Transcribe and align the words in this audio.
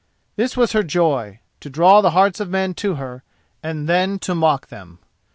This 0.35 0.57
was 0.57 0.71
her 0.71 0.81
joy: 0.81 1.41
to 1.59 1.69
draw 1.69 2.01
the 2.01 2.09
hearts 2.09 2.39
of 2.39 2.49
men 2.49 2.73
to 2.73 2.95
her 2.95 3.21
and 3.61 3.87
then 3.87 4.17
to 4.21 4.33
mock 4.33 4.69
them. 4.69 4.97